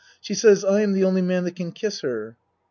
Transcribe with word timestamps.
She 0.19 0.33
says 0.33 0.65
I 0.65 0.81
am 0.81 0.93
the 0.93 1.03
only 1.03 1.21
man 1.21 1.43
that 1.43 1.55
can 1.55 1.71
kiss 1.71 1.99
her. 2.01 2.35